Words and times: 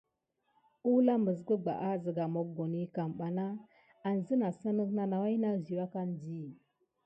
Əwla 0.89 1.13
miɓebaha 1.25 1.91
sika 2.03 2.23
mohoni 2.33 2.81
kam 2.95 3.09
bana 3.19 3.45
aki 4.09 4.33
mimedint 4.41 5.67
kualkum 5.67 6.09
di. 6.21 6.39